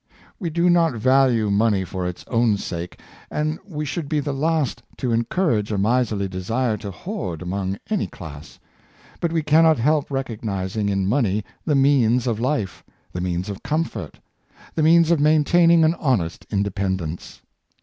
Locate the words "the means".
11.65-12.25, 13.13-13.47, 14.73-15.11